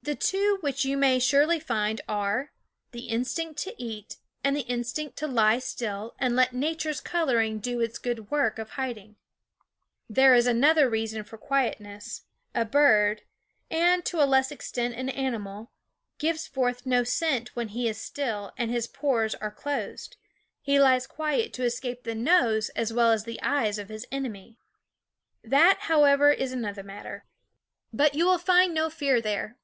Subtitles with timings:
[0.00, 2.50] The two which you may surely find are:
[2.92, 7.80] the instinct to eat, and the instinct to lie still and let nature's coloring do
[7.82, 9.16] its good work of hiding.
[10.08, 12.22] (There is another reason for THE WOODS quietness:
[12.54, 13.22] a bird
[13.70, 15.72] and, to a less extent, an animal
[16.16, 20.16] gives forth no scent when he is still and his pores are closed.
[20.62, 21.66] He lies quiet to ~*>^ r,.,,.
[21.66, 24.58] SReG/adsome escape the nose as well as the eyes ot his enemy.
[25.44, 27.26] That, however, is another matter.)
[27.92, 29.58] But you will find no fear there.